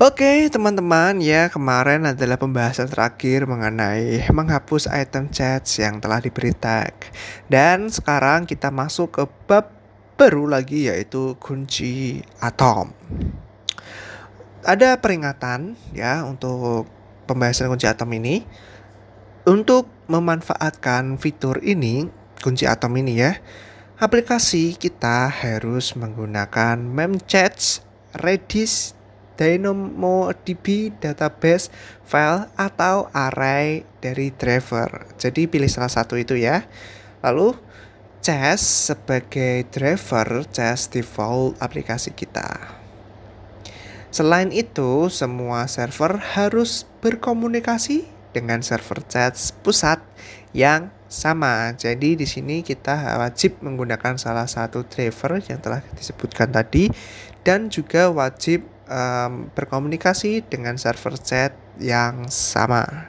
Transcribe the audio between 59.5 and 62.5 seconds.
berkomunikasi dengan server chat yang